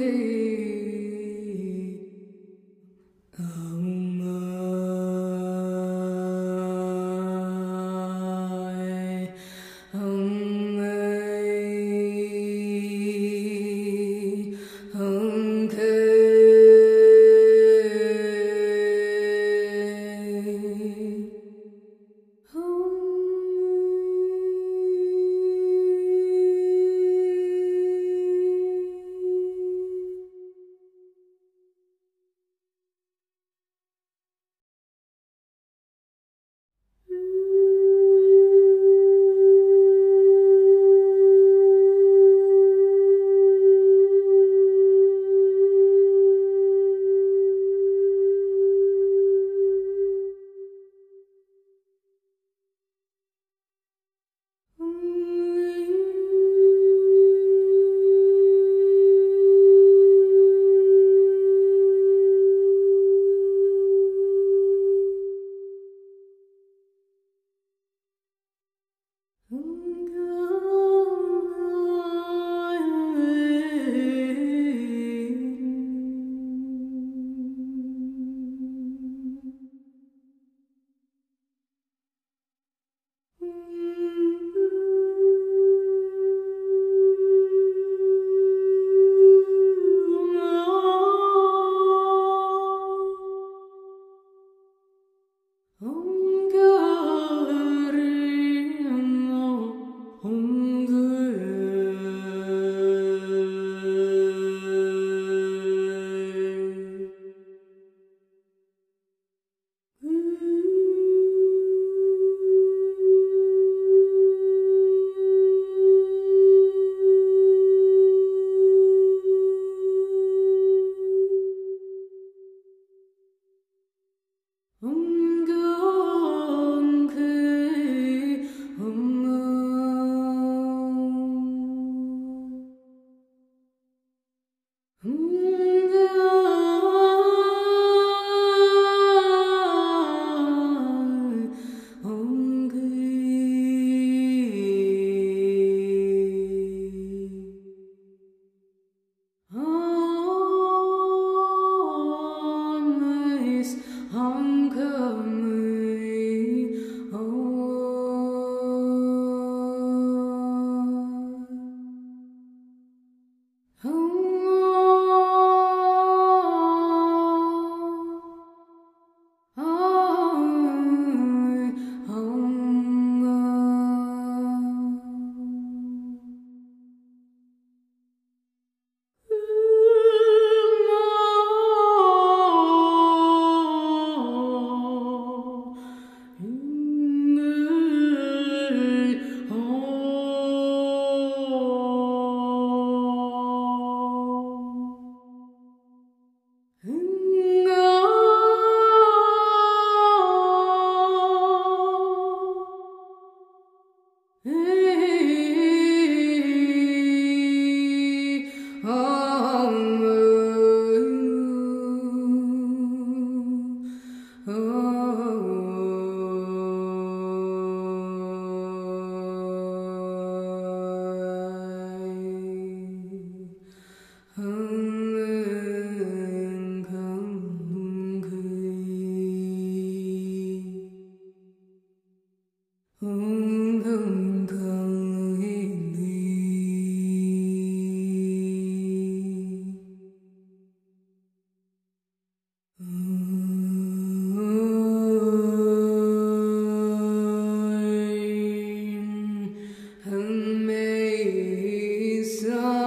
[0.00, 0.39] Mm.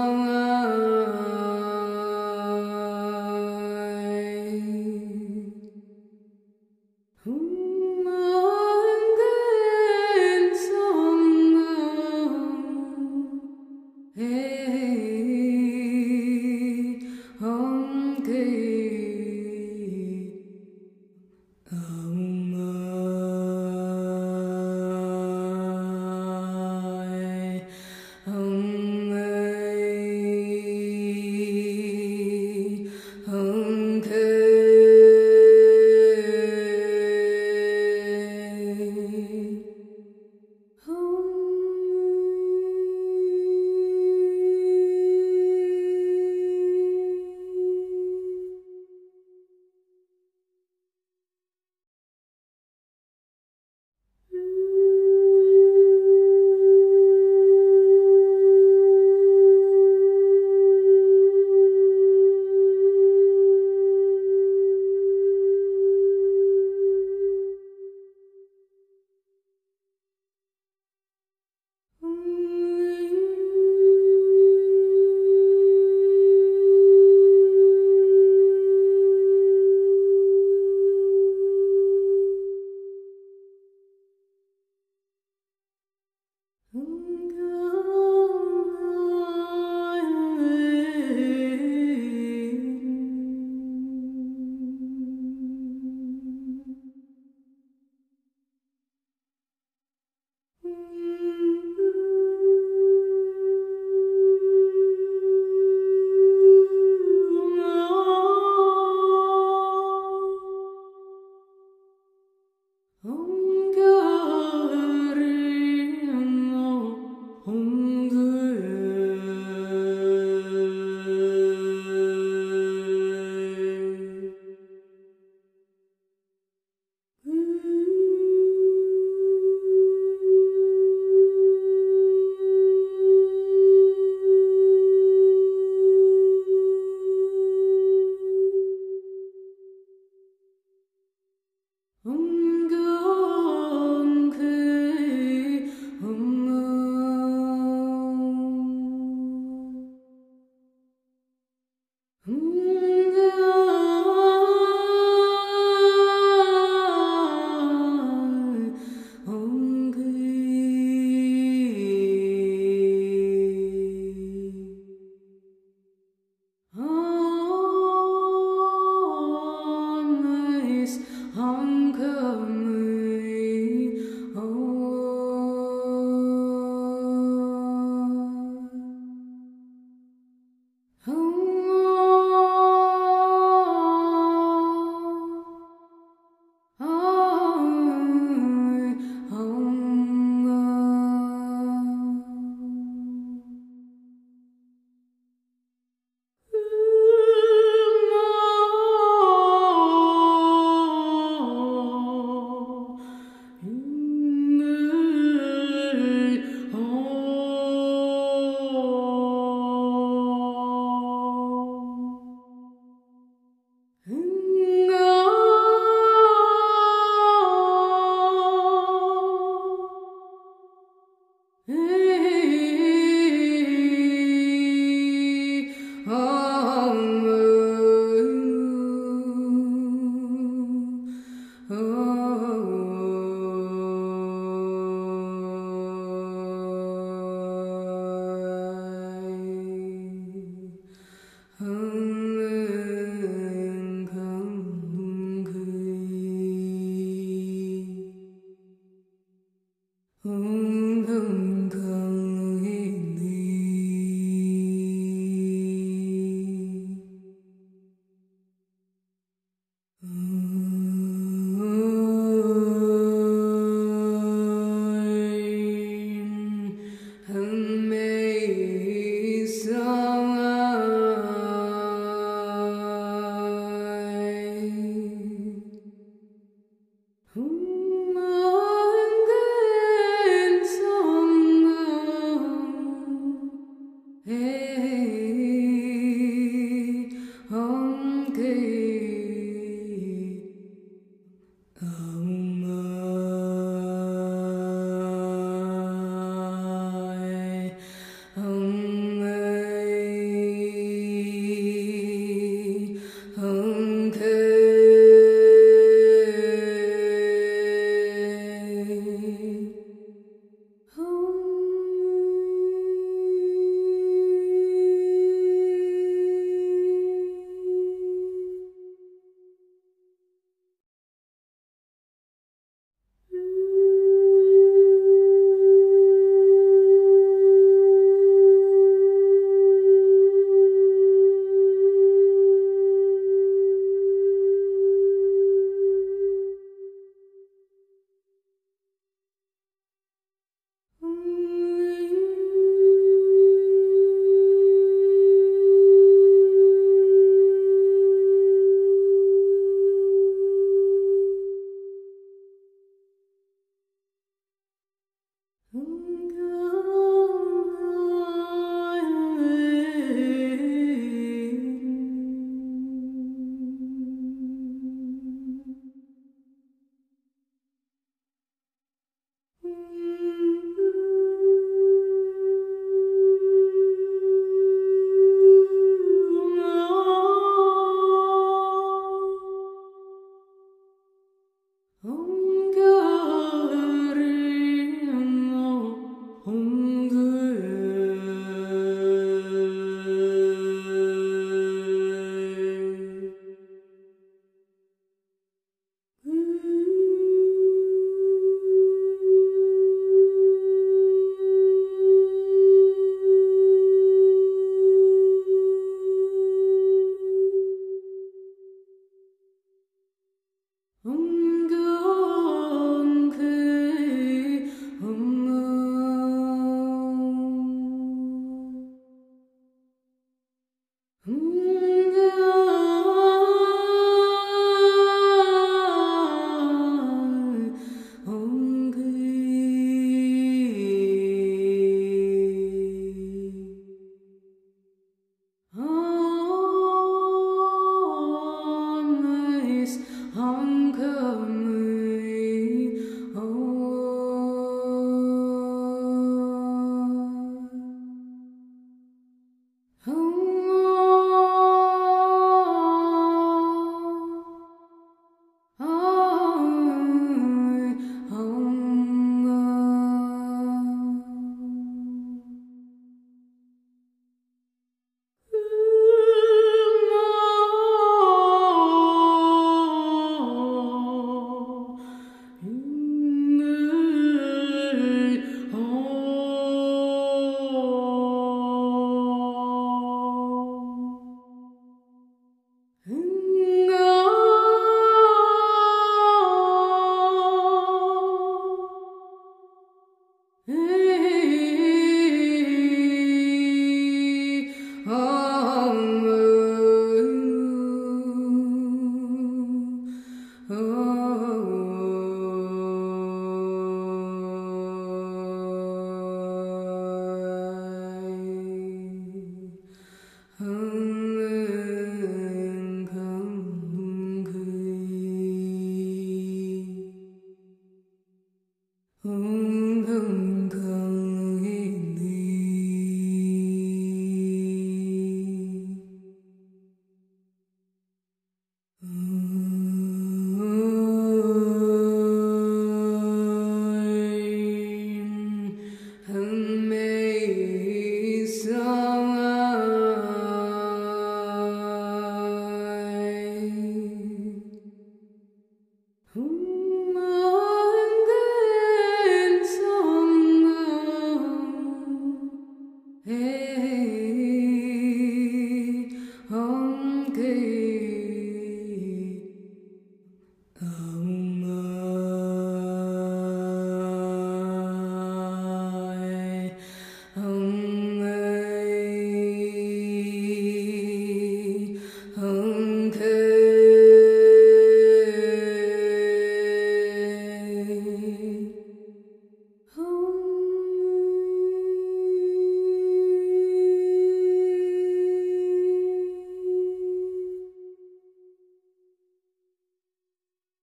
[0.06, 0.33] Oh.